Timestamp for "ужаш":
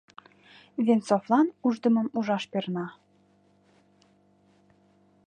2.17-2.43